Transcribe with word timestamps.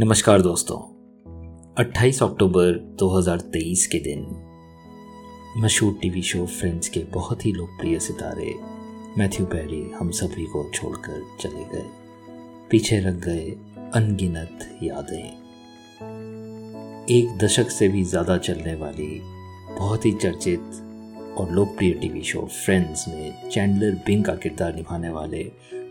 नमस्कार 0.00 0.42
दोस्तों। 0.42 0.76
28 1.74 2.22
अक्टूबर 2.22 2.96
2023 2.98 3.86
के 3.86 3.98
दिन 3.98 4.20
मशहूर 5.56 5.98
टीवी 6.02 6.22
शो 6.22 6.44
फ्रेंड्स 6.46 6.88
के 6.88 7.00
बहुत 7.14 7.46
ही 7.46 7.52
लोकप्रिय 7.52 7.98
सितारे 7.98 8.54
मैथ्यू 9.18 9.46
पेरी 9.46 9.90
हम 9.90 10.10
सभी 10.10 10.44
को 10.44 10.70
छोड़कर 10.74 11.24
चले 11.40 11.64
गए। 11.64 11.84
पीछे 12.70 12.98
रख 13.00 13.14
गए 13.14 13.50
अनगिनत 13.94 14.78
यादें। 14.82 15.28
एक 17.16 17.38
दशक 17.44 17.70
से 17.70 17.88
भी 17.88 18.04
ज़्यादा 18.04 18.36
चलने 18.38 18.74
वाली 18.74 19.20
बहुत 19.78 20.06
ही 20.06 20.12
चर्चित 20.12 21.34
और 21.38 21.50
लोकप्रिय 21.50 21.92
टीवी 21.92 22.22
शो 22.22 22.40
फ्रेंड्स 22.40 23.08
में 23.08 23.50
चैंडलर 23.50 23.94
बिंग 24.06 24.24
का 24.24 24.34
किरदार 24.34 24.74
निभाने 24.74 25.10
वाले 25.10 25.42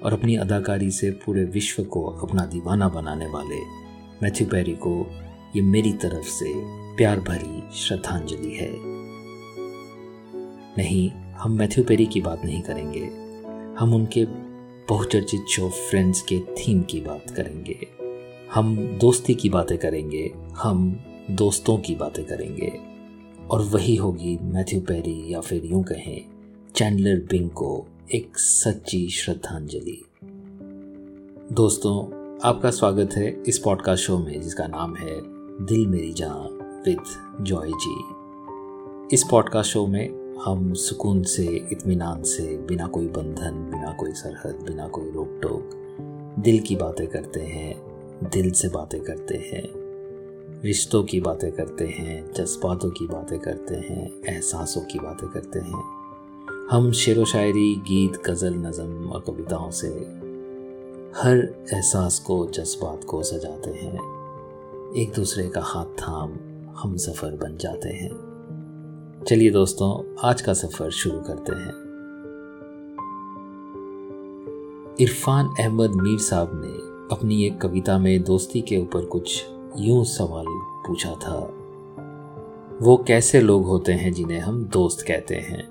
और 0.03 0.13
अपनी 0.13 0.35
अदाकारी 0.35 0.91
से 0.91 1.11
पूरे 1.11 1.43
विश्व 1.43 1.83
को 1.83 2.03
अपना 2.03 2.45
दीवाना 2.45 2.89
बनाने 2.89 3.27
वाले 3.27 3.86
मैथ्यू 4.23 4.48
पेरी 4.48 4.73
को 4.73 5.07
ये 5.55 5.62
मेरी 5.62 5.94
तरफ़ 5.94 6.27
से 6.27 6.53
प्यार 6.95 7.20
भरी 7.20 7.76
श्रद्धांजलि 7.76 8.55
है। 8.55 8.71
नहीं, 10.77 11.09
हम 11.12 11.52
मैथ्यू 11.52 11.84
पेरी 11.84 12.05
की 12.05 12.21
बात 12.21 12.45
नहीं 12.45 12.62
करेंगे। 12.62 13.05
हम 13.80 13.93
उनके 13.93 14.26
बहुचर्चित 14.90 15.45
शो 15.49 15.70
फ्रेंड्स 15.70 16.21
के 16.21 16.40
थीम 16.40 16.81
की 16.81 17.02
बात 17.02 17.30
करेंगे। 17.30 17.88
हम 18.53 18.77
दोस्ती 18.77 19.35
की 19.35 19.49
बातें 19.49 19.77
करेंगे, 19.77 20.34
हम 20.57 20.99
दोस्तों 21.31 21.77
की 21.77 21.95
बातें 21.95 22.26
करेंगे। 22.26 22.79
और 23.49 23.62
वही 23.62 23.95
होगी 23.95 24.38
मैथ्यू 24.41 24.81
पेरी 24.81 25.34
या 25.34 25.41
फिर 25.41 25.65
यूँ 25.65 25.84
कहें, 25.84 26.26
चैंडलर 26.76 27.20
बिंग 27.20 27.49
को 27.49 27.88
एक 28.15 28.40
सच्ची 28.40 29.09
श्रद्धांजलि। 29.09 30.05
दोस्तों 31.52 32.27
आपका 32.44 32.72
स्वागत 32.72 33.09
है 33.14 33.44
इस 33.48 33.58
पॉडकास्ट 33.59 34.04
शो 34.04 34.18
में, 34.18 34.41
जिसका 34.41 34.68
नाम 34.68 34.96
है 34.96 35.22
दिल 35.66 35.88
मेरी 35.88 36.14
जहाँ 36.14 36.44
विद 36.85 36.99
जॉय 37.41 37.70
जी। 37.70 37.96
इस 39.13 39.24
पॉडकास्ट 39.32 39.71
शो 39.71 39.88
में 39.88 40.35
हम 40.46 40.74
सुकून 40.74 41.24
से, 41.24 41.46
इत्मीनान 41.71 42.24
से, 42.24 42.57
बिना 42.57 42.88
कोई 42.88 43.07
बंधन, 43.07 43.71
बिना 43.71 43.91
कोई 43.91 44.12
सरहद, 44.12 44.55
बिना 44.55 44.88
कोई 44.88 45.12
रोक 45.12 45.40
टोक 45.44 45.70
दिल 46.40 46.60
की 46.60 46.76
बातें 46.76 47.07
करते 47.07 47.40
हैं, 47.40 47.76
दिल 48.29 48.51
से 48.51 48.70
बातें 48.70 49.01
करते 49.01 49.38
हैं, 49.38 49.63
रिश्तों 50.62 51.04
की 51.04 51.20
बातें 51.20 51.51
करते 51.51 51.85
हैं, 51.85 52.34
जज्बातों 52.34 52.90
की 52.90 53.07
बातें 53.07 53.40
करते 53.40 53.76
हैं, 53.76 54.12
एहसासों 54.29 54.82
की 54.82 54.99
बातें 54.99 55.29
करते 55.29 55.60
हैं। 55.60 55.84
हम 56.72 56.91
शेर 56.91 57.20
व 57.20 57.26
शायरी 57.26 57.76
गीत, 57.76 58.22
गज़ल, 58.29 58.54
नज़म 58.54 59.10
और 59.10 59.24
कविताओं 59.27 59.72
से 59.72 60.26
हर 61.20 61.37
एहसास 61.73 62.20
को, 62.20 62.46
जज्बात 62.46 63.04
को 63.04 63.23
सजाते 63.23 63.70
हैं। 63.70 63.93
एक 64.97 65.13
दूसरे 65.16 65.50
का 65.50 65.62
हाथ 65.62 65.85
थाम 65.85 66.34
हम 66.78 66.97
सफ़र 66.97 67.31
बन 67.31 67.57
जाते 67.57 67.90
हैं। 67.90 68.09
चलिए 69.28 69.51
दोस्तों, 69.51 70.16
आज 70.29 70.41
का 70.41 70.53
सफ़र 70.53 70.90
शुरू 70.90 71.19
करते 71.19 71.56
हैं। 71.56 71.73
इरफान 75.00 75.45
अहमद 75.59 75.90
मीर 75.90 76.19
साहब 76.19 76.51
ने 76.53 76.72
अपनी 77.16 77.45
एक 77.45 77.62
कविता 77.62 77.97
में 77.97 78.23
दोस्ती 78.23 78.62
के 78.62 78.78
ऊपर 78.78 79.06
कुछ 79.06 79.45
यूँ 79.78 80.06
सवाल 80.06 80.45
पूछा 80.88 81.12
था। 81.12 81.53
वो 82.81 82.97
कैसे 83.07 83.41
लोग 83.41 83.66
होते 83.66 83.94
हैं 83.94 84.13
जिन्हें 84.13 84.40
हम 84.40 84.66
दोस्त 84.66 85.07
कहते 85.07 85.35
हैं? 85.35 85.69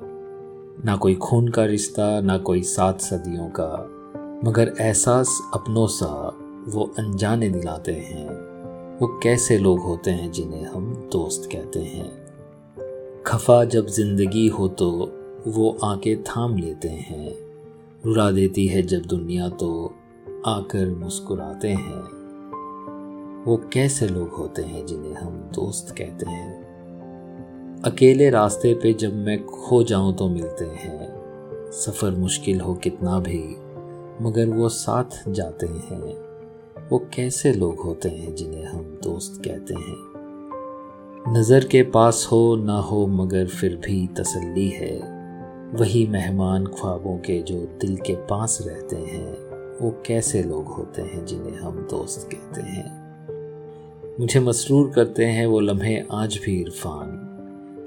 ना 0.85 0.97
कोई 0.97 1.15
खून 1.15 1.49
का 1.49 1.65
रिश्ता, 1.65 2.21
ना 2.21 2.39
कोई 2.39 2.63
सात 2.63 3.01
सदियों 3.01 3.49
का 3.49 3.93
मगर 4.47 4.73
एहसास 4.81 5.51
अपनों 5.55 5.87
सा 5.87 6.07
वो 6.69 6.95
अनजाने 6.99 7.49
दिलाते 7.49 7.93
हैं। 7.93 8.27
वो 9.01 9.21
कैसे 9.23 9.59
लोग 9.59 9.81
होते 9.81 10.11
हैं 10.11 10.33
जिन्हें 10.33 10.65
हम 10.65 11.09
दोस्त 11.13 11.49
कहते 11.53 11.81
हैं। 11.81 13.23
खफा 13.27 13.65
जब 13.65 13.87
ज़िंदगी 13.87 14.49
हो 14.49 14.69
तो 14.69 14.91
वो 15.47 15.79
आके 15.85 16.17
थाम 16.17 16.57
लेते 16.57 16.89
हैं। 16.89 17.35
रुला 18.05 18.31
देती 18.31 18.67
है 18.67 18.83
जब 18.83 19.03
दुनिया 19.03 19.49
तो 19.49 19.95
आकर 20.47 20.95
मुस्कुराते 20.95 21.69
हैं। 21.69 22.03
वो 23.47 23.57
कैसे 23.73 24.09
लोग 24.09 24.29
होते 24.29 24.63
हैं 24.63 24.87
जिन्हें 24.87 25.15
हम 25.15 25.51
दोस्त 25.55 25.95
कहते 25.99 26.31
हैं। 26.31 27.83
अकेले 27.85 28.31
रास्ते 28.31 28.75
पे 28.75 28.93
जब 28.93 29.17
मैं 29.17 29.47
खो 29.47 29.83
जाऊँ 29.83 30.17
तो 30.17 30.29
मिलते 30.29 30.65
हैं। 30.65 31.15
सफ़र 31.73 32.11
मुश्किल 32.11 32.61
हो 32.61 32.75
कितना 32.75 33.19
भी 33.19 33.66
मगर 34.23 34.47
वो 34.47 34.69
साथ 34.69 35.29
जाते 35.29 35.67
हैं। 35.67 36.27
वो 36.89 36.99
कैसे 36.99 37.53
लोग 37.53 37.81
होते 37.81 38.09
हैं 38.09 38.35
जिन्हें 38.35 38.65
हम 38.65 39.01
दोस्त 39.03 39.43
कहते 39.45 39.75
हैं? 39.75 40.17
नज़र 41.29 41.65
के 41.65 41.83
पास 41.83 42.29
हो 42.33 42.57
ना 42.57 42.79
हो, 42.79 43.07
मगर 43.07 43.47
फिर 43.47 43.77
भी 43.77 44.07
तसल्ली 44.07 44.69
है। 44.69 45.17
वही 45.75 46.07
मेहमान 46.07 46.67
ख्वाबों 46.67 47.19
के 47.19 47.43
जो 47.43 47.55
दिल 47.55 47.97
के 47.97 48.15
पास 48.15 48.59
रहते 48.67 48.97
हैं, 48.97 49.33
वो 49.83 50.03
कैसे 50.07 50.43
लोग 50.43 50.67
होते 50.67 51.03
हैं 51.03 51.27
जिन्हें 51.27 51.57
हम 51.57 51.89
दोस्त 51.91 52.29
कहते 52.33 52.61
हैं? 52.61 53.07
मुझे 54.21 54.41
मसरूर 54.41 54.91
करते 54.91 55.25
हैं 55.25 55.47
वो 55.47 55.61
लम्हे 55.61 56.05
आज 56.13 56.41
भी 56.47 56.61
इरफान, 56.61 57.23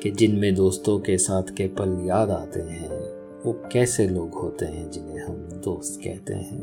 कि 0.04 0.12
जिनमें 0.12 0.56
दोस्तों 0.56 1.00
के 1.00 1.18
साथ 1.18 1.44
के 1.44 1.68
पल 1.68 2.04
याद 2.06 2.30
आते 2.32 2.60
हैं। 2.60 3.09
वो 3.46 3.54
कैसे 3.72 4.08
लोग 4.08 4.34
होते 4.34 4.66
हैं 4.66 4.92
जिन्हें 4.92 5.20
हम 5.20 5.36
दोस्त 5.36 6.02
कहते 6.04 6.34
हैं? 6.34 6.62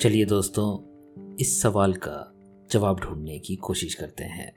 चलिए 0.00 0.24
दोस्तों, 0.24 0.78
इस 1.40 1.62
सवाल 1.62 1.92
का 1.92 2.34
जवाब 2.70 3.00
ढूँढने 3.00 3.38
की 3.38 3.56
कोशिश 3.56 3.94
करते 3.94 4.24
हैं। 4.24 4.56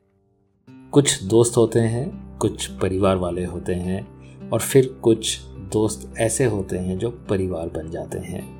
कुछ 0.91 1.23
दोस्त 1.23 1.57
होते 1.57 1.79
हैं, 1.79 2.37
कुछ 2.37 2.67
परिवार 2.67 3.15
वाले 3.15 3.45
होते 3.45 3.73
हैं, 3.73 4.07
और 4.49 4.59
फिर 4.59 4.87
कुछ 4.87 5.39
दोस्त 5.45 6.13
ऐसे 6.17 6.45
होते 6.45 6.77
हैं 6.77 6.97
जो 6.97 7.11
परिवार 7.29 7.69
बन 7.69 7.91
जाते 7.91 8.19
हैं। 8.19 8.59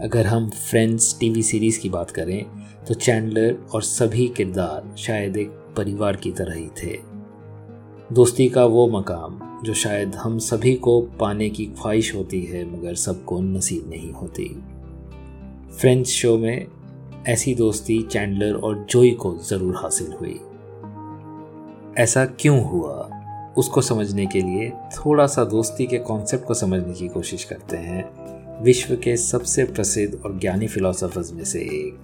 अगर 0.00 0.26
हम 0.26 0.50
फ्रेंड्स 0.50 1.18
टीवी 1.20 1.42
सीरीज़ 1.42 1.80
की 1.80 1.88
बात 1.88 2.10
करें 2.10 2.44
तो 2.88 2.94
चैंडलर 2.94 3.66
और 3.74 3.82
सभी 3.82 4.28
किरदार 4.28 4.96
शायद 4.96 5.36
एक 5.36 5.48
परिवार 5.48 6.16
की 6.16 6.32
तरह 6.32 6.54
ही 6.54 6.68
थे। 6.82 6.98
दोस्ती 8.12 8.48
का 8.48 8.64
वो 8.64 8.88
मकाम 8.88 9.51
जो 9.64 9.74
शायद 9.74 10.14
हम 10.14 10.38
सभी 10.38 10.74
को 10.74 11.00
पाने 11.00 11.50
की 11.50 11.66
ख्वाहिश 11.66 12.14
होती 12.14 12.42
है, 12.42 12.78
मगर 12.78 12.94
सबको 12.94 13.40
नसीब 13.40 13.90
नहीं 13.90 14.12
होती। 14.12 14.62
फ्रेंच 15.78 16.06
शो 16.06 16.38
में 16.38 16.66
ऐसी 17.28 17.54
दोस्ती 17.54 18.02
चैंडलर 18.02 18.54
और 18.54 18.86
जोई 18.90 19.10
को 19.10 19.38
ज़रूर 19.38 19.76
हासिल 19.76 20.12
हुई। 20.12 20.40
ऐसा 22.02 22.24
क्यों 22.24 22.64
हुआ? 22.64 23.18
उसको 23.58 23.82
समझने 23.82 24.26
के 24.26 24.40
लिए 24.40 24.70
थोड़ा 24.70 25.26
सा 25.26 25.44
दोस्ती 25.44 25.86
के 25.86 25.98
कॉन्सेप्ट 25.98 26.44
को 26.44 26.54
समझने 26.54 26.94
की 26.94 27.08
कोशिश 27.08 27.44
करते 27.44 27.76
हैं। 27.76 28.22
विश्व 28.64 28.96
के 28.96 29.16
सबसे 29.16 29.64
प्रसिद्ध 29.64 30.20
और 30.24 30.38
ज्ञानी 30.38 30.66
फिलोसोफर्स 30.66 31.32
में 31.32 31.44
से 31.44 31.58
एक 31.58 32.02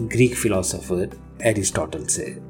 ग्रीक 0.00 0.34
फिलोसोफर 0.34 1.10
एरिस्टोटल 1.42 2.04
से। 2.04 2.45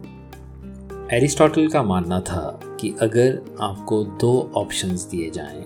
एरिस्टोटल 1.12 1.68
का 1.68 1.82
मानना 1.82 2.20
था 2.20 2.60
कि 2.80 2.94
अगर 3.00 3.56
आपको 3.60 4.04
दो 4.04 4.52
ऑप्शंस 4.56 5.02
दिए 5.02 5.30
जाएँ, 5.30 5.64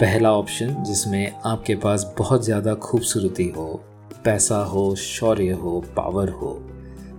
पहला 0.00 0.32
ऑप्शन 0.32 0.82
जिसमें 0.82 1.32
आपके 1.46 1.74
पास 1.74 2.14
बहुत 2.18 2.44
ज़्यादा 2.44 2.74
खूबसूरती 2.74 3.48
हो 3.48 3.82
पैसा 4.24 4.56
हो 4.56 4.94
शौर्य 4.96 5.52
हो 5.52 5.84
पावर 5.96 6.28
हो 6.28 6.62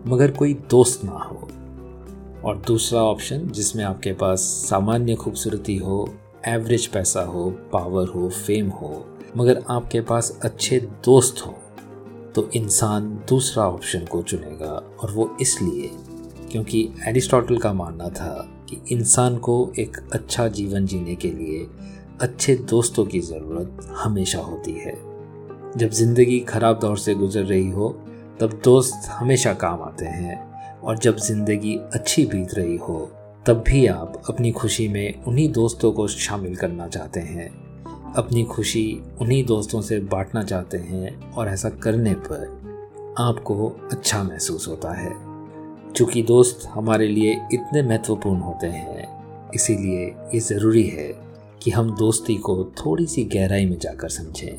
मगर 0.08 0.32
कोई 0.32 0.54
दोस्त 0.54 1.04
ना 1.04 1.12
हो 1.12 1.48
और 2.46 2.58
दूसरा 2.58 3.02
ऑप्शन 3.02 3.48
जिसमें 3.48 3.84
आपके 3.84 4.14
पास 4.14 4.40
सामान्य 4.70 5.16
खूबसूरती 5.16 5.78
हो 5.78 6.14
एवरेज 6.48 6.88
पैसा 6.88 7.22
हो 7.22 7.50
पावर 7.74 8.08
हो 8.08 8.30
फेम 8.30 8.70
हो 8.70 9.06
मगर 9.38 9.64
आपके 9.70 10.02
पास 10.02 10.40
अच्छे 10.44 10.80
दोस्त 10.80 11.46
हो 11.46 11.56
तो 12.36 12.50
इंसान 12.56 13.24
दूसरा 13.30 13.64
ऑप्शन 13.64 14.00
को 14.00 14.22
चुनेगा 14.22 14.84
और 15.00 15.12
वो 15.12 15.38
इसलिए 15.42 15.92
क्योंकि 16.58 16.94
एरिस्टोटल 17.08 17.58
का 17.58 17.74
मानना 17.74 18.10
था 18.10 18.48
कि 18.70 18.96
इंसान 18.96 19.38
को 19.38 19.74
एक 19.80 19.98
अच्छा 20.14 20.48
जीवन 20.48 20.86
जीने 20.86 21.16
के 21.16 21.32
लिए 21.32 21.68
अच्छे 22.22 22.56
दोस्तों 22.56 23.06
की 23.06 23.20
ज़रूरत 23.20 23.94
हमेशा 23.98 24.40
होती 24.40 24.72
है। 24.72 24.94
जब 25.78 25.90
ज़िंदगी 25.90 26.40
ख़राब 26.40 26.80
दौर 26.80 26.98
से 26.98 27.16
गुजर 27.16 27.44
रही 27.44 27.70
हो, 27.70 27.90
तब 28.40 28.62
दोस्त 28.64 29.10
हमेशा 29.10 29.54
काम 29.54 29.82
आते 29.82 30.06
हैं 30.06 30.40
और 30.80 30.98
जब 30.98 31.18
ज़िंदगी 31.18 31.76
अच्छी 31.94 32.26
बीत 32.26 32.54
रही 32.54 32.78
हो, 32.78 33.12
तब 33.46 33.64
भी 33.68 33.88
आप 33.88 34.22
अपनी 34.30 34.52
खुशी 34.52 34.88
में 34.88 35.24
उन्हीं 35.24 35.52
दोस्तों 35.52 35.92
को 35.92 36.08
शामिल 36.08 36.56
करना 36.56 36.88
चाहते 36.88 37.20
हैं। 37.20 37.50
अपनी 38.14 38.44
खुशी 38.44 39.04
उन्हीं 39.22 39.46
दोस्तों 39.46 39.82
से 39.82 40.00
बांटना 40.00 40.44
चाहते 40.44 40.78
हैं 40.78 41.32
और 41.32 41.48
ऐसा 41.48 41.70
करने 41.70 42.14
पर 42.14 43.16
आपको 43.20 43.70
अच्छा 43.92 44.24
महसूस 44.24 44.68
होता 44.68 44.92
है। 44.92 45.27
चूँकि 45.98 46.22
दोस्त 46.24 46.66
हमारे 46.70 47.08
लिए 47.08 47.32
इतने 47.54 47.82
महत्वपूर्ण 47.84 48.40
होते 48.40 48.68
हैं, 48.68 49.52
इसीलिए 49.56 50.06
ये 50.34 50.40
ज़रूरी 50.40 50.84
है 50.84 51.08
कि 51.64 51.72
हम 51.72 51.90
दोस्ती 51.96 52.36
को 52.38 52.64
थोड़ी 52.78 53.06
सी 53.06 53.24
गहराई 53.26 53.66
में 53.66 53.78
जाकर 53.80 54.10
समझें। 54.10 54.58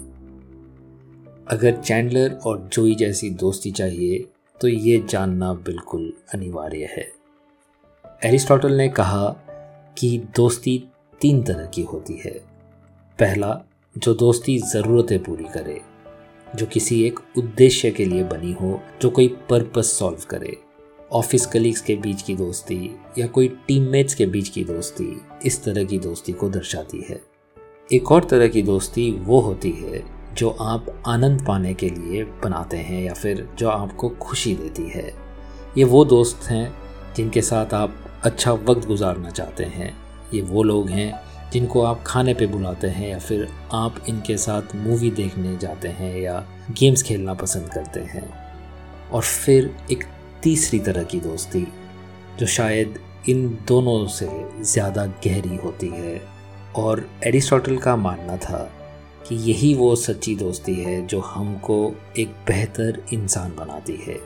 अगर 1.46 1.76
चैंडलर 1.76 2.38
और 2.46 2.68
जोई 2.72 2.94
जैसी 2.94 3.30
दोस्ती 3.36 3.70
चाहिए 3.70 4.24
तो 4.60 4.68
ये 4.68 4.98
जानना 5.10 5.52
बिल्कुल 5.54 6.12
अनिवार्य 6.34 6.88
है। 6.90 7.06
एरिस्टोटल 8.24 8.72
ने 8.72 8.88
कहा 8.90 9.26
कि 9.96 10.16
दोस्ती 10.36 10.78
तीन 11.20 11.42
तरह 11.42 11.66
की 11.66 11.82
होती 11.84 12.20
है। 12.24 12.38
पहला, 13.18 13.60
जो 13.96 14.14
दोस्ती 14.14 14.58
ज़रूरतें 14.66 15.18
पूरी 15.22 15.44
करे, 15.44 15.80
जो 16.48 16.66
किसी 16.66 17.02
एक 17.02 17.20
उद्देश्य 17.38 17.90
के 17.90 18.04
लिए 18.04 18.24
बनी 18.24 18.52
हो, 18.52 18.80
जो 19.02 19.10
कोई 19.10 19.28
पर्पस 19.50 19.98
सॉल्व 19.98 20.26
करे। 20.30 20.56
ऑफ़िस 21.12 21.46
कलीग्स 21.46 21.80
के 21.80 21.94
बीच 21.94 22.22
की 22.22 22.34
दोस्ती 22.36 22.96
या 23.18 23.26
कोई 23.26 23.48
टीममेट्स 23.48 24.14
के 24.14 24.26
बीच 24.26 24.48
की 24.48 24.64
दोस्ती 24.64 25.20
इस 25.44 25.64
तरह 25.64 25.84
की 25.84 25.98
दोस्ती 25.98 26.32
को 26.32 26.48
दर्शाती 26.48 27.06
है। 27.10 27.20
एक 27.92 28.12
और 28.12 28.24
तरह 28.24 28.48
की 28.48 28.62
दोस्ती 28.62 29.10
वो 29.12 29.40
होती 29.40 29.70
है 29.70 30.04
जो 30.34 30.50
आप 30.50 31.02
आनंद 31.06 31.46
पाने 31.46 31.74
के 31.74 31.88
लिए 31.88 32.24
बनाते 32.24 32.76
हैं 32.76 33.02
या 33.02 33.14
फिर 33.14 33.48
जो 33.58 33.68
आपको 33.68 34.08
खुशी 34.08 34.54
देती 34.54 34.82
है। 34.82 35.14
ये 35.78 35.84
वो 35.84 36.04
दोस्त 36.04 36.50
हैं 36.50 36.74
जिनके 37.16 37.42
साथ 37.42 37.74
आप 37.74 37.94
अच्छा 38.24 38.52
वक्त 38.52 38.86
गुजारना 38.86 39.30
चाहते 39.30 39.64
हैं। 39.64 39.96
ये 40.34 40.42
वो 40.42 40.62
लोग 40.62 40.88
हैं 40.88 41.20
जिनको 41.52 41.82
आप 41.82 42.04
खाने 42.06 42.34
पे 42.34 42.46
बुलाते 42.46 42.86
हैं 42.86 43.08
या 43.08 43.18
फिर 43.18 43.48
आप 43.72 44.04
इनके 44.08 44.36
साथ 44.36 44.76
मूवी 44.76 45.10
देखने 45.10 45.56
जाते 45.56 45.88
हैं 45.88 46.20
या 46.20 46.46
गेम्स 46.70 47.02
खेलना 47.02 47.34
पसंद 47.34 47.68
करते 47.68 48.00
हैं। 48.00 48.28
और 49.12 49.22
फिर 49.22 49.76
एक 49.92 50.04
तीसरी 50.42 50.78
तरह 50.78 51.02
की 51.02 51.20
दोस्ती, 51.20 51.66
जो 52.38 52.46
शायद 52.46 52.98
इन 53.28 53.48
दोनों 53.68 54.06
से 54.08 54.28
ज़्यादा 54.62 55.06
गहरी 55.26 55.56
होती 55.56 55.88
है। 55.88 56.20
और 56.76 57.08
एरिस्टोटल 57.26 57.76
का 57.76 57.96
मानना 57.96 58.36
था 58.36 58.58
कि 59.28 59.36
यही 59.50 59.72
वो 59.74 59.94
सच्ची 59.96 60.34
दोस्ती 60.36 60.74
है 60.74 61.06
जो 61.06 61.20
हमको 61.20 61.94
एक 62.18 62.28
बेहतर 62.46 63.02
इंसान 63.12 63.54
बनाती 63.56 63.96
है। 63.98 64.18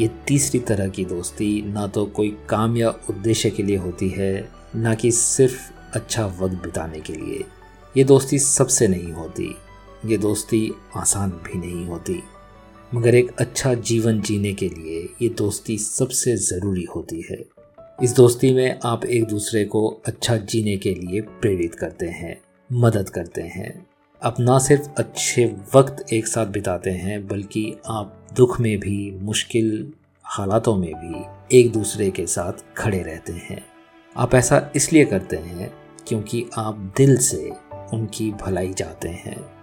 ये 0.00 0.08
तीसरी 0.26 0.60
तरह 0.60 0.88
की 0.88 1.04
दोस्ती 1.04 1.50
ना 1.62 1.86
तो 1.86 2.04
कोई 2.06 2.36
काम 2.48 2.76
या 2.76 2.90
उद्देश्य 3.10 3.50
के 3.50 3.62
लिए 3.62 3.76
होती 3.76 4.08
है, 4.08 4.48
ना 4.76 4.94
कि 4.94 5.10
सिर्फ़ 5.12 5.60
अच्छा 5.96 6.26
वक्त 6.26 6.62
बिताने 6.62 7.00
के 7.00 7.12
लिए। 7.12 7.44
ये 7.94 8.04
दोस्ती 8.04 8.38
सबसे 8.38 8.88
नहीं 8.88 9.12
होती, 9.12 9.54
ये 10.06 10.16
दोस्ती 10.18 10.70
आसान 10.96 11.30
भी 11.44 11.58
नहीं 11.58 11.86
होती। 11.86 12.22
मगर 12.94 13.14
एक 13.14 13.32
अच्छा 13.38 13.74
जीवन 13.74 14.20
जीने 14.20 14.52
के 14.52 14.68
लिए 14.68 15.08
ये 15.22 15.28
दोस्ती 15.28 15.78
सबसे 15.78 16.36
ज़रूरी 16.36 16.84
होती 16.84 17.26
है। 17.30 17.44
इस 18.02 18.14
दोस्ती 18.14 18.54
में 18.54 18.78
आप 18.84 19.04
एक 19.04 19.24
दूसरे 19.24 19.64
को 19.64 20.02
अच्छा 20.06 20.36
जीने 20.36 20.76
के 20.76 20.94
लिए 20.94 21.20
प्रेरित 21.20 21.74
करते 21.74 22.06
हैं, 22.06 22.40
मदद 22.72 23.08
करते 23.08 23.42
हैं। 23.42 23.86
आप 24.22 24.40
ना 24.40 24.58
सिर्फ़ 24.58 24.88
अच्छे 24.98 25.56
वक्त 25.74 26.12
एक 26.12 26.26
साथ 26.26 26.46
बिताते 26.46 26.90
हैं, 26.90 27.28
बल्कि 27.28 27.74
आप 27.86 28.26
दुख 28.36 28.60
में 28.60 28.80
भी, 28.80 29.10
मुश्किल 29.10 29.92
हालातों 30.24 30.76
में 30.76 30.92
भी 30.94 31.24
एक 31.58 31.72
दूसरे 31.72 32.10
के 32.10 32.26
साथ 32.26 32.74
खड़े 32.76 33.02
रहते 33.02 33.32
हैं। 33.32 33.66
आप 34.16 34.34
ऐसा 34.34 34.72
इसलिए 34.76 35.04
करते 35.04 35.36
हैं 35.36 35.74
क्योंकि 36.08 36.46
आप 36.58 36.94
दिल 36.96 37.16
से 37.16 37.50
उनकी 37.92 38.30
भलाई 38.30 38.72
चाहते 38.72 39.08
हैं। 39.08 39.53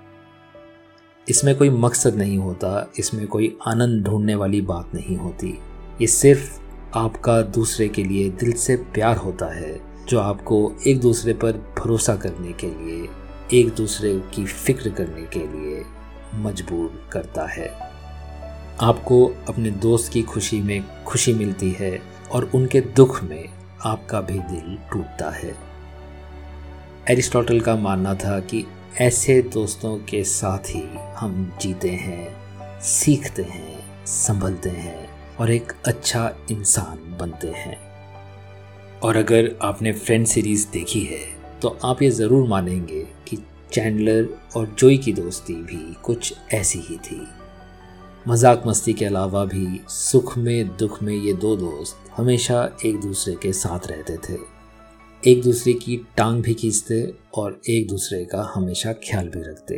इसमें 1.29 1.55
कोई 1.55 1.69
मकसद 1.69 2.15
नहीं 2.15 2.37
होता, 2.37 2.91
इसमें 2.99 3.27
कोई 3.27 3.57
आनंद 3.67 4.03
ढूँढने 4.05 4.35
वाली 4.35 4.61
बात 4.61 4.91
नहीं 4.95 5.17
होती। 5.17 5.59
ये 6.01 6.07
सिर्फ़ 6.07 6.59
आपका 6.97 7.41
दूसरे 7.41 7.87
के 7.89 8.03
लिए 8.03 8.29
दिल 8.29 8.51
से 8.53 8.75
प्यार 8.75 9.17
होता 9.17 9.55
है, 9.55 9.81
जो 10.09 10.19
आपको 10.19 10.75
एक 10.87 10.99
दूसरे 10.99 11.33
पर 11.33 11.51
भरोसा 11.51 12.15
करने 12.15 12.53
के 12.53 12.67
लिए, 12.67 13.07
एक 13.53 13.73
दूसरे 13.75 14.19
की 14.35 14.45
फ़िक्र 14.45 14.89
करने 14.89 15.21
के 15.21 15.39
लिए 15.39 15.83
मजबूर 16.35 17.09
करता 17.11 17.45
है। 17.47 17.67
आपको 18.81 19.25
अपने 19.49 19.71
दोस्त 19.71 20.13
की 20.13 20.21
खुशी 20.21 20.61
में 20.61 21.03
खुशी 21.03 21.33
मिलती 21.33 21.71
है 21.71 22.01
और 22.31 22.51
उनके 22.55 22.81
दुख 22.81 23.23
में 23.23 23.49
आपका 23.85 24.21
भी 24.21 24.39
दिल 24.39 24.77
टूटता 24.91 25.29
है। 25.29 25.55
एरिस्टोटल 27.09 27.59
का 27.59 27.75
मानना 27.75 28.15
था 28.15 28.39
कि 28.39 28.65
ऐसे 28.91 29.41
दोस्तों 29.41 29.97
के 29.99 30.23
साथ 30.23 30.69
ही 30.69 30.81
हम 31.17 31.57
जीते 31.61 31.89
हैं, 31.89 32.79
सीखते 32.81 33.43
हैं, 33.43 34.05
संभलते 34.05 34.69
हैं 34.69 35.37
और 35.37 35.51
एक 35.51 35.71
अच्छा 35.87 36.25
इंसान 36.51 36.97
बनते 37.19 37.47
हैं। 37.47 37.77
और 39.01 39.17
अगर 39.17 39.49
आपने 39.61 39.93
फ्रेंड 39.93 40.25
सीरीज़ 40.27 40.67
देखी 40.73 41.03
है 41.03 41.23
तो 41.61 41.77
आप 41.85 42.01
ये 42.01 42.09
ज़रूर 42.09 42.47
मानेंगे 42.47 43.01
कि 43.27 43.37
चैंडलर 43.73 44.29
और 44.55 44.75
जोई 44.79 44.97
की 44.97 45.13
दोस्ती 45.13 45.53
भी 45.55 45.83
कुछ 46.03 46.33
ऐसी 46.53 46.79
ही 46.79 46.97
थी। 46.99 47.21
मज़ाक 48.27 48.63
मस्ती 48.67 48.93
के 48.93 49.05
अलावा 49.05 49.45
भी 49.45 49.81
सुख 49.89 50.37
में, 50.37 50.77
दुख 50.77 51.01
में 51.03 51.15
ये 51.15 51.33
दो 51.33 51.55
दोस्त 51.55 52.11
हमेशा 52.17 52.69
एक 52.85 52.99
दूसरे 53.01 53.35
के 53.35 53.53
साथ 53.53 53.87
रहते 53.87 54.17
थे। 54.19 54.39
एक 55.27 55.41
दूसरे 55.43 55.73
की 55.73 56.07
टांग 56.17 56.43
भी 56.43 56.53
खींचते 56.53 57.13
और 57.33 57.61
एक 57.69 57.87
दूसरे 57.87 58.25
का 58.25 58.51
हमेशा 58.55 58.93
ख्याल 58.93 59.27
भी 59.29 59.41
रखते। 59.41 59.75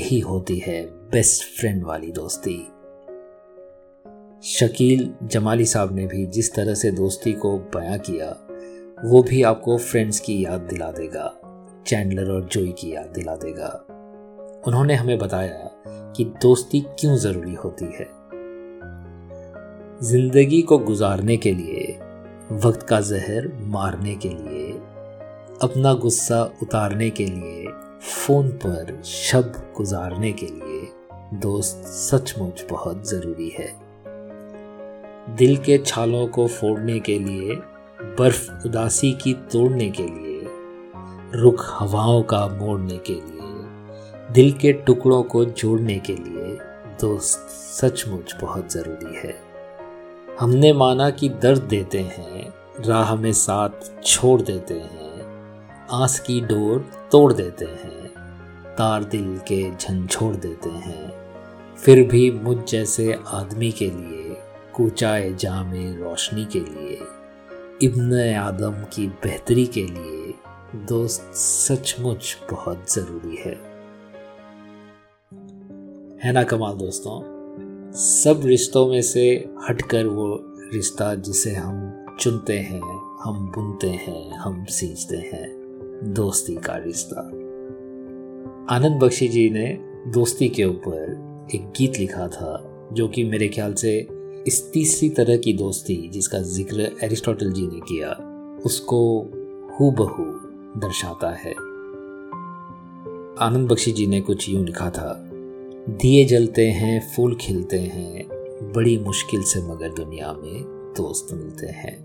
यही 0.00 0.20
होती 0.20 0.58
है 0.58 0.82
बेस्ट 0.86 1.60
फ्रेंड 1.60 1.84
वाली 1.84 2.12
दोस्ती। 2.12 2.56
शकील 4.42 5.14
जमाली 5.22 5.66
साहब 5.66 5.94
ने 5.94 6.06
भी 6.06 6.26
जिस 6.26 6.54
तरह 6.54 6.74
से 6.74 6.90
दोस्ती 6.90 7.32
को 7.32 7.58
बयां 7.58 7.98
किया, 7.98 8.30
वो 9.04 9.22
भी 9.22 9.42
आपको 9.42 9.78
फ्रेंड्स 9.78 10.20
की 10.20 10.44
याद 10.44 10.60
दिला 10.60 10.90
देगा 10.90 11.40
चैंडलर 11.86 12.30
और 12.30 12.44
जोई 12.44 12.72
की 12.72 12.94
याद 12.94 13.12
दिला 13.14 13.36
देगा। 13.36 13.86
उन्होंने 14.66 14.94
हमें 14.94 15.18
बताया 15.18 15.70
कि 16.16 16.24
दोस्ती 16.24 16.80
क्यों 16.80 17.16
ज़रूरी 17.16 17.54
होती 17.54 17.84
है। 17.84 18.08
ज़िंदगी 20.02 20.62
को 20.62 20.78
गुजारने 20.78 21.36
के 21.36 21.52
लिए 21.52 21.98
वक्त 22.52 22.82
का 22.82 23.00
जहर 23.00 23.58
मारने 23.60 24.14
के 24.14 24.28
लिए, 24.28 24.72
अपना 25.62 25.94
गुस्सा 25.94 26.42
उतारने 26.62 27.10
के 27.10 27.26
लिए, 27.26 27.66
फ़ोन 28.02 28.48
पर 28.48 29.02
शब्द 29.04 29.74
गुजारने 29.76 30.32
के 30.32 30.46
लिए 30.46 30.88
दोस्त 31.40 31.86
सचमुच 31.86 32.64
बहुत 32.70 33.08
ज़रूरी 33.08 33.48
है। 33.48 33.76
दिल 35.36 35.56
के 35.56 35.78
छालों 35.78 36.26
को 36.26 36.46
फोड़ने 36.46 37.00
के 37.00 37.18
लिए, 37.18 37.54
बर्फ़ 38.02 38.66
उदासी 38.66 39.12
की 39.12 39.34
तोड़ने 39.34 39.90
के 39.90 40.02
लिए, 40.02 40.40
रुख 41.34 41.66
हवाओं 41.70 42.22
का 42.22 42.48
मोड़ने 42.48 42.98
के 42.98 43.14
लिए, 43.14 43.68
दिल 44.32 44.52
के 44.52 44.72
टुकड़ों 44.72 45.22
को 45.22 45.44
जोड़ने 45.44 45.98
के 45.98 46.12
लिए 46.12 46.58
दोस्त 47.00 47.38
सचमुच 47.50 48.34
बहुत 48.40 48.72
ज़रूरी 48.72 49.16
है। 49.16 49.49
हमने 50.40 50.72
माना 50.72 51.10
कि 51.10 51.28
दर्द 51.28 51.62
देते 51.62 51.98
हैं, 51.98 52.54
राह 52.86 53.14
में 53.14 53.32
साथ 53.32 53.70
छोड़ 54.04 54.42
देते 54.42 54.74
हैं, 54.74 55.22
आस 55.90 56.20
की 56.20 56.40
डोर 56.40 57.08
तोड़ 57.12 57.32
देते 57.32 57.64
हैं, 57.64 58.06
तार 58.74 59.04
दिल 59.04 59.38
के 59.38 59.76
झंझोड़ 59.76 60.36
देते 60.36 60.68
हैं। 60.68 61.12
फिर 61.76 62.08
भी 62.08 62.30
मुझ 62.30 62.70
जैसे 62.70 63.18
आदमी 63.26 63.72
के 63.72 63.90
लिए, 63.90 64.36
कूचाए 64.74 65.34
जामे 65.34 65.96
रोशनी 65.96 66.44
के 66.44 66.60
लिए, 66.60 66.98
इब्न 67.82 68.34
आदम 68.34 68.72
की 68.72 69.06
बेहतरी 69.06 69.66
के 69.66 69.86
लिए 69.86 70.34
दोस्त 70.76 71.34
सचमुच 71.34 72.38
बहुत 72.50 72.92
ज़रूरी 72.92 73.36
है। 73.36 73.70
है 76.24 76.32
ना 76.32 76.42
कमाल 76.42 76.72
दोस्तों? 76.72 77.39
सब 77.94 78.40
रिश्तों 78.44 78.88
में 78.88 79.02
से 79.02 79.44
हटकर 79.68 80.06
वो 80.06 80.44
रिश्ता 80.74 81.14
जिसे 81.14 81.54
हम 81.54 82.06
चुनते 82.20 82.52
हैं, 82.52 82.80
हम 83.22 83.52
बुनते 83.56 83.86
हैं, 83.86 84.30
हम 84.32 84.64
सींचते 84.64 85.16
हैं, 85.16 85.48
दोस्ती 86.04 86.56
का 86.56 86.76
रिश्ता। 86.76 87.20
आनंद 88.74 89.02
बख्शी 89.02 89.28
जी 89.28 89.50
ने 89.50 89.78
दोस्ती 90.12 90.48
के 90.48 90.64
ऊपर 90.64 91.48
एक 91.54 91.72
गीत 91.76 91.98
लिखा 91.98 92.28
था, 92.28 92.88
जो 92.92 93.08
कि 93.08 93.24
मेरे 93.24 93.48
ख्याल 93.48 93.74
से 93.74 94.08
इस 94.46 94.70
तीसरी 94.72 95.08
तरह 95.08 95.36
की 95.36 95.52
दोस्ती 95.52 96.08
जिसका 96.08 96.38
ज़िक्र 96.38 96.96
एरिस्टोटल 97.02 97.52
जी 97.52 97.66
ने 97.66 97.80
किया, 97.80 98.10
उसको 98.64 99.18
हु 99.72 99.90
बहू 99.90 100.24
दर्शाता 100.80 101.30
है। 101.30 101.52
आनंद 103.46 103.68
बख्शी 103.68 103.92
जी 103.92 104.06
ने 104.06 104.20
कुछ 104.20 104.48
यूँ 104.48 104.64
लिखा 104.64 104.90
था 104.90 105.29
दिए 105.90 106.24
जलते 106.24 106.70
हैं, 106.70 107.12
फूल 107.16 107.34
खिलते 107.34 107.78
हैं, 107.78 108.28
बड़ी 108.72 108.98
मुश्किल 108.98 109.42
से 109.42 109.62
मगर 109.62 109.88
दुनिया 109.88 110.32
में 110.32 110.62
दोस्त 110.96 111.34
मिलते 111.34 111.66
हैं। 111.66 111.98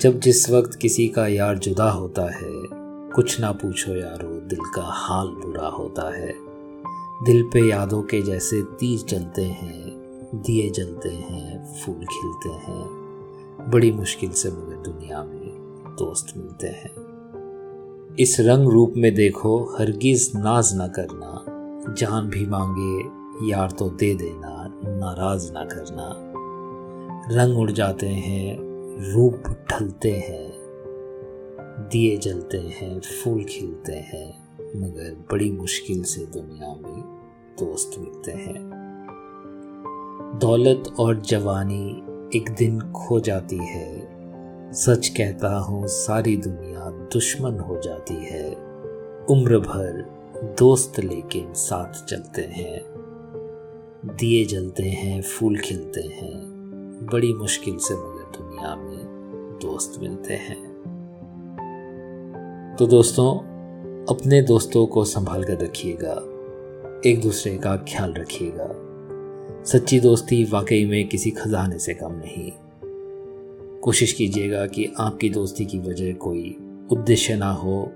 जब 0.00 0.20
जिस 0.20 0.50
वक्त 0.50 0.74
किसी 0.74 1.08
का 1.08 1.26
यार 1.26 1.58
जुदा 1.58 1.90
होता 1.90 2.22
है, 2.22 2.52
कुछ 3.14 3.40
ना 3.40 3.52
पूछो 3.52 3.96
यारो, 3.96 4.28
दिल 4.28 4.58
का 4.74 4.82
हाल 4.82 5.26
बुरा 5.26 5.66
होता 5.66 6.16
है। 6.16 6.34
दिल 7.24 7.42
पे 7.42 7.68
यादों 7.68 8.02
के 8.02 8.22
जैसे 8.22 8.62
तीर 8.62 8.98
चलते 8.98 9.42
हैं, 9.42 9.84
दिए 10.34 10.70
जलते 10.70 11.08
हैं, 11.08 11.74
फूल 11.74 12.04
खिलते 12.04 12.48
हैं, 12.48 12.84
बड़ी 13.70 13.92
मुश्किल 13.92 14.30
से 14.30 14.48
मगर 14.48 14.82
दुनिया 14.90 15.24
में 15.24 15.48
दोस्त 15.98 16.36
मिलते 16.36 16.66
हैं। 16.66 17.12
इस 18.18 18.36
रंग 18.40 18.68
रूप 18.68 18.94
में 18.96 19.14
देखो, 19.14 19.76
हरगिज 19.78 20.32
नाज 20.36 20.74
ना 20.74 20.88
करना 20.88 21.31
जान 21.88 22.28
भी 22.28 22.46
मांगे, 22.46 23.22
यार 23.50 23.70
तो 23.70 23.90
दे 23.90 24.14
देना, 24.14 24.80
नाराज़ 24.84 25.52
ना 25.52 25.64
करना। 25.64 26.32
रंग 27.34 27.58
उड़ 27.58 27.70
जाते 27.70 28.06
हैं, 28.06 28.58
रूप 29.14 29.42
ढलते 29.70 30.10
हैं, 30.10 30.52
दिए 31.92 32.16
जलते 32.16 32.58
हैं, 32.58 33.00
फूल 33.00 33.44
खिलते 33.44 33.92
हैं, 33.92 34.56
मगर 34.76 35.26
बड़ी 35.32 35.52
मुश्किल 35.52 36.02
से 36.02 36.26
दुनिया 36.26 36.68
में 36.68 37.02
दोस्त 37.60 37.98
मिलते 37.98 38.32
हैं। 38.32 38.72
दौलत 40.40 40.84
और 41.00 41.16
जवानी 41.16 42.02
एक 42.38 42.50
दिन 42.50 42.80
खो 42.80 43.20
जाती 43.20 43.56
है। 43.56 44.12
सच 44.72 45.08
कहता 45.08 45.58
हूँ, 45.58 45.86
सारी 45.86 46.36
दुनिया 46.36 46.90
दुश्मन 46.90 47.58
हो 47.60 47.80
जाती 47.80 48.14
है। 48.14 48.50
उम्र 49.30 49.58
भर 49.58 50.21
दोस्त 50.42 51.00
लेकिन 51.00 51.52
साथ 51.52 52.04
चलते 52.04 52.42
हैं। 52.42 52.80
दिए 54.06 54.44
जलते 54.44 54.82
हैं, 54.82 55.22
फूल 55.22 55.58
खिलते 55.58 56.00
हैं। 56.00 56.32
बड़ी 57.12 57.34
मुश्किल 57.34 57.76
से 57.78 57.94
मगर 57.94 58.38
दुनिया 58.38 58.76
में 58.76 58.98
दोस्त 59.62 60.00
मिलते 60.00 60.34
हैं। 60.34 60.72
तो 62.78 62.86
दोस्तों, 62.86 63.38
अपने 64.06 64.42
दोस्तों 64.42 64.86
को 64.86 65.04
संभाल 65.04 65.44
कर 65.44 65.58
रखिएगा। 65.58 66.22
एक 67.10 67.20
दूसरे 67.22 67.58
का 67.58 67.76
ख्याल 67.76 68.14
रखिएगा। 68.14 68.68
सच्ची 69.64 70.00
दोस्ती 70.00 70.44
वाकई 70.44 70.84
में 70.84 71.08
किसी 71.08 71.30
खजाने 71.30 71.78
से 71.78 71.94
कम 71.94 72.12
नहीं। 72.12 72.52
कोशिश 73.80 74.12
कीजिएगा 74.12 74.66
कि 74.66 74.92
आपकी 74.98 75.30
दोस्ती 75.30 75.64
की 75.64 75.78
वजह 75.78 76.12
कोई 76.12 76.56
उद्देश्य 76.92 77.36
ना 77.36 77.52
हो 77.52 77.92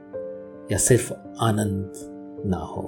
या 0.73 0.79
सिर्फ़ 0.79 1.13
आनंद 1.41 2.16
ना 2.47 2.57
हो। 2.57 2.83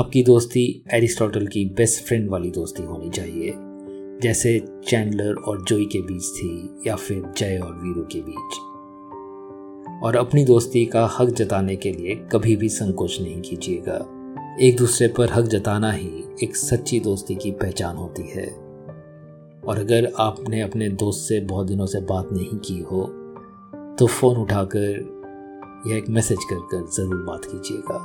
आपकी 0.00 0.22
दोस्ती 0.22 0.84
एरिस्टोटल 0.92 1.46
की 1.46 1.64
बेस्ट 1.64 2.04
फ्रेंड 2.04 2.30
वाली 2.30 2.50
दोस्ती 2.50 2.82
होनी 2.82 3.10
चाहिए, 3.10 3.52
जैसे 4.22 4.58
चैंडलर 4.88 5.34
और 5.34 5.64
जोई 5.64 5.84
के 5.84 6.00
बीच 6.00 6.22
थी 6.22 6.88
या 6.88 6.96
फिर 6.96 7.22
जय 7.36 7.58
और 7.58 7.74
वीरू 7.74 8.02
के 8.02 8.20
बीच। 8.20 8.58
और 10.02 10.16
अपनी 10.16 10.44
दोस्ती 10.44 10.84
का 10.86 11.06
हक 11.06 11.28
जताने 11.28 11.76
के 11.76 11.92
लिए 11.92 12.14
कभी 12.32 12.56
भी 12.56 12.68
संकोच 12.68 13.18
नहीं 13.20 13.40
कीजिएगा। 13.40 13.98
एक 14.60 14.76
दूसरे 14.76 15.08
पर 15.08 15.30
हक 15.30 15.44
जताना 15.44 15.92
ही 15.92 16.24
एक 16.42 16.56
सच्ची 16.56 17.00
दोस्ती 17.00 17.34
की 17.34 17.50
पहचान 17.50 17.96
होती 17.96 18.22
है। 18.22 18.46
और 19.68 19.78
अगर 19.78 20.12
आपने 20.18 20.60
अपने 20.60 20.88
दोस्त 20.88 21.28
से 21.28 21.40
बहुत 21.40 21.66
दिनों 21.66 21.86
से 21.86 22.00
बात 22.00 22.28
नहीं 22.32 22.58
की 22.58 22.80
हो 22.80 23.02
तो 23.98 24.06
फ़ोन 24.06 24.36
उठाकर 24.36 25.21
या 25.86 25.96
एक 25.96 26.08
मैसेज 26.08 26.44
कर 26.44 26.58
कर 26.70 26.86
ज़रूर 26.92 27.22
बात 27.24 27.44
कीजिएगा। 27.44 27.98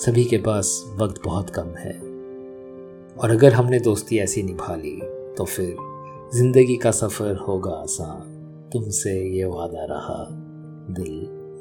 सभी 0.00 0.24
के 0.24 0.38
पास 0.38 0.70
वक्त 0.96 1.20
बहुत 1.24 1.50
कम 1.50 1.68
है। 1.78 1.92
और 3.16 3.30
अगर 3.30 3.52
हमने 3.52 3.78
दोस्ती 3.80 4.18
ऐसी 4.18 4.42
निभा 4.42 4.74
ली 4.76 4.96
तो 5.36 5.44
फिर 5.46 5.76
ज़िंदगी 6.34 6.76
का 6.76 6.90
सफ़र 6.92 7.36
होगा 7.38 7.70
आसान। 7.72 8.36
तुमसे 8.72 9.12
ये 9.30 9.44
वादा 9.46 9.84
रहा, 9.84 10.24
दिल 10.92 11.14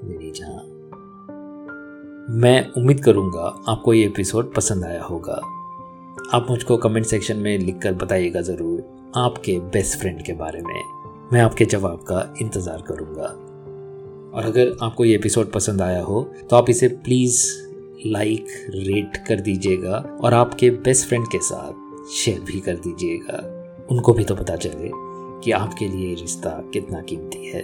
मेरी 0.04 0.32
जहाँ 0.32 0.64
मैं 2.32 2.72
उम्मीद 2.74 3.04
करूँगा 3.04 3.42
आपको 3.70 3.94
ये 3.94 4.06
एपिसोड 4.06 4.54
पसंद 4.56 4.86
आया 4.86 5.04
होगा। 5.04 5.42
आप 6.34 6.48
मुझको 6.50 6.78
कमेंट 6.78 7.06
सेक्शन 7.06 7.38
में 7.38 7.58
लिखकर 7.60 7.94
बताइएगा 7.96 8.42
ज़रूर 8.42 9.12
आपके 9.18 9.60
बेस्ट 9.74 10.00
फ्रेंड 10.00 10.22
के 10.26 10.34
बारे 10.36 10.62
में। 10.62 11.30
मैं 11.34 11.42
आपके 11.42 11.66
जवाब 11.66 12.00
का 12.10 12.34
इंतज़ार 12.42 12.84
करूँगा। 12.88 13.34
और 14.38 14.46
अगर 14.46 14.78
आपको 14.82 15.06
ये 15.06 15.16
एपिसोड 15.16 15.52
पसंद 15.52 15.82
आया 15.82 16.02
हो 16.04 16.22
तो 16.50 16.56
आप 16.56 16.70
इसे 16.70 16.88
प्लीज़ 16.88 17.46
लाइक 18.06 18.48
रेट 18.70 19.18
कर 19.18 19.40
दीजिएगा 19.40 20.20
और 20.24 20.34
आपके 20.34 20.70
बेस्ट 20.70 21.08
फ्रेंड 21.08 21.28
के 21.28 21.38
साथ 21.40 22.10
शेयर 22.12 22.40
भी 22.40 22.60
कर 22.60 22.76
दीजिएगा। 22.76 23.88
उनको 23.92 24.14
भी 24.14 24.24
तो 24.24 24.36
पता 24.36 24.56
चले 24.56 24.92
कि 25.44 25.52
आपके 25.52 25.88
लिए 25.88 26.14
रिश्ता 26.16 26.50
कितना 26.74 27.02
कीमती 27.02 27.48
है। 27.48 27.62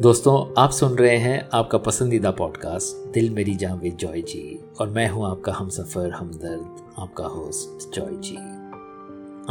दोस्तों, 0.00 0.62
आप 0.62 0.70
सुन 0.70 0.92
रहे 0.92 1.16
हैं 1.16 1.48
आपका 1.54 1.78
पसंदीदा 1.78 2.30
पॉडकास्ट 2.30 3.12
दिल 3.14 3.30
मेरी 3.30 3.54
जहाँ 3.54 3.76
विद 3.76 3.96
जॉय 3.96 4.22
जी, 4.22 4.60
और 4.80 4.88
मैं 4.88 5.08
हूँ 5.08 5.26
आपका 5.26 5.52
हम 5.52 5.68
सफ़र 5.68 6.10
हमदर्द, 6.10 6.94
आपका 6.98 7.24
होस्ट 7.24 7.94
जॉय 7.94 8.12
जी। 8.12 8.36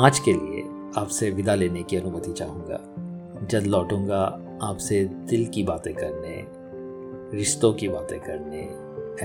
आज 0.03 0.19
के 0.19 0.33
लिए 0.33 0.63
आपसे 0.97 1.29
विदा 1.31 1.55
लेने 1.55 1.83
की 1.83 1.97
अनुमति 1.97 2.33
चाहूँगा। 2.33 2.79
जल्द 3.47 3.67
लौटूँगा 3.67 4.49
आपसे 4.63 5.05
दिल 5.05 5.45
की 5.45 5.63
बातें 5.63 5.93
करने, 5.93 6.47
रिश्तों 7.37 7.73
की 7.73 7.87
बातें 7.87 8.19
करने, 8.19 8.59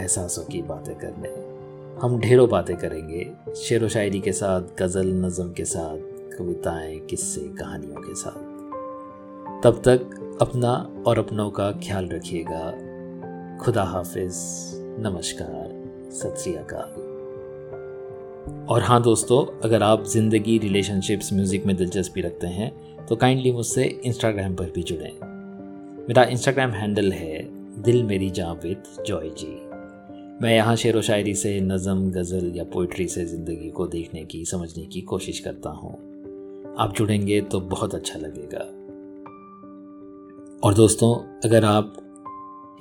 एहसासों 0.00 0.45
की 0.45 0.62
बातें 0.62 0.95
करने। 0.95 1.59
हम 2.02 2.18
ढेरों 2.18 2.49
बातें 2.49 2.76
करेंगे 2.76 3.30
शेर 3.54 3.85
व 3.85 3.88
शायरी 3.88 4.21
के 4.21 4.33
साथ, 4.33 4.62
गज़ल 4.78 5.07
नज़म 5.07 5.52
के 5.52 5.64
साथ, 5.64 5.99
कविताएँ, 6.38 6.99
किस्से, 6.99 7.40
कहानियों 7.40 7.95
के 7.95 8.14
साथ। 8.14 8.59
तब 9.64 9.83
तक 9.85 10.00
अपना 10.42 11.02
और 11.07 11.18
अपनों 11.18 11.50
का 11.50 11.73
ख्याल 11.73 12.09
रखिएगा। 12.09 12.88
खुदा 13.64 13.83
हाफिज। 13.83 14.35
नमस्कार। 15.00 15.78
सत 16.12 16.35
और 18.68 18.83
हाँ 18.83 19.02
दोस्तों, 19.02 19.61
अगर 19.61 19.83
आप 19.83 20.04
ज़िंदगी, 20.04 20.59
रिलेशनशिप्स, 20.59 21.33
म्यूज़िक 21.33 21.66
में 21.66 21.76
दिलचस्पी 21.76 22.21
रखते 22.21 22.47
हैं 22.47 22.88
तो 23.08 23.16
काइंडली 23.16 23.52
मुझसे 23.52 24.00
इंस्टाग्राम 24.04 24.54
पर 24.54 24.64
भी 24.64 24.82
जुड़ें। 24.82 25.12
मेरा 26.08 26.24
इंस्टाग्राम 26.24 26.70
हैंडल 26.70 27.12
है 27.12 27.48
दिल 27.82 28.02
मेरी 28.02 28.30
जहाँ 28.30 28.54
विद 28.54 28.82
जॉय 29.06 29.28
जी। 29.28 29.68
मैं 30.42 30.54
यहाँ 30.54 30.76
शेर 30.76 30.96
व 30.96 31.00
शायरी 31.00 31.34
से 31.34 31.60
नज़म, 31.60 32.10
गज़ल 32.10 32.52
या 32.56 32.64
पोइट्री 32.64 33.08
से 33.08 33.24
ज़िंदगी 33.24 33.70
को 33.70 33.86
देखने 33.86 34.24
की, 34.24 34.44
समझने 34.44 34.86
की 34.86 35.00
कोशिश 35.00 35.40
करता 35.40 35.70
हूँ। 35.70 35.92
आप 36.78 36.94
जुड़ेंगे 36.96 37.40
तो 37.40 37.60
बहुत 37.60 37.94
अच्छा 37.94 38.18
लगेगा। 38.18 38.58
और 40.68 40.74
दोस्तों, 40.74 41.40
अगर 41.44 41.64
आप 41.64 41.96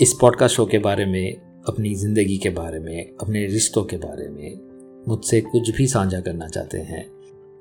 इस 0.01 0.17
पॉडकास्ट 0.21 0.55
शो 0.55 0.65
के 0.65 0.77
बारे 0.77 1.05
में, 1.05 1.33
अपनी 1.67 1.95
ज़िंदगी 1.95 2.37
के 2.37 2.49
बारे 2.49 2.79
में, 2.79 3.11
अपने 3.21 3.45
रिश्तों 3.45 3.83
के 3.83 3.97
बारे 3.97 4.29
में 4.29 4.59
मुझसे 5.07 5.41
कुछ 5.41 5.69
भी 5.69 5.87
साझा 5.87 6.19
करना 6.19 6.47
चाहते 6.47 6.77
हैं 6.77 7.16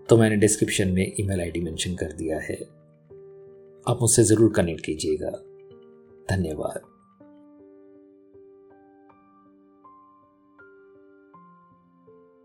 तो 0.08 0.16
मैंने 0.16 0.36
डिस्क्रिप्शन 0.36 0.88
में 0.88 1.12
ईमेल 1.20 1.40
आईडी 1.40 1.60
मेंशन 1.60 1.94
कर 1.94 2.12
दिया 2.12 2.38
है। 2.38 2.56
आप 3.88 3.98
मुझसे 4.00 4.24
ज़रूर 4.24 4.52
कनेक्ट 4.52 4.86
कीजिएगा। 4.86 5.30
धन्यवाद। 6.30 6.95